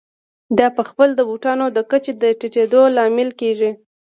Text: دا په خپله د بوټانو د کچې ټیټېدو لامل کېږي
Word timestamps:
دا 0.57 0.67
په 0.77 0.81
خپله 0.89 1.13
د 1.15 1.21
بوټانو 1.29 1.65
د 1.75 1.79
کچې 1.91 2.11
ټیټېدو 2.39 2.81
لامل 2.95 3.29
کېږي 3.39 3.71